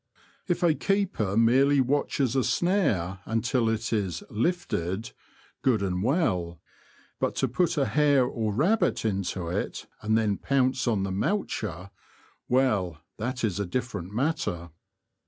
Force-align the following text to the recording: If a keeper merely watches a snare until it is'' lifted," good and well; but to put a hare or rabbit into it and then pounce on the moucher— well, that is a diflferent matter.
If 0.47 0.63
a 0.63 0.73
keeper 0.73 1.37
merely 1.37 1.79
watches 1.79 2.35
a 2.35 2.43
snare 2.43 3.19
until 3.25 3.69
it 3.69 3.93
is'' 3.93 4.23
lifted," 4.45 5.11
good 5.61 5.83
and 5.83 6.01
well; 6.01 6.59
but 7.19 7.35
to 7.35 7.47
put 7.47 7.77
a 7.77 7.85
hare 7.85 8.25
or 8.25 8.51
rabbit 8.51 9.05
into 9.05 9.49
it 9.49 9.85
and 10.01 10.17
then 10.17 10.37
pounce 10.37 10.87
on 10.87 11.03
the 11.03 11.11
moucher— 11.11 11.91
well, 12.49 12.99
that 13.17 13.43
is 13.43 13.59
a 13.59 13.65
diflferent 13.67 14.09
matter. 14.09 14.71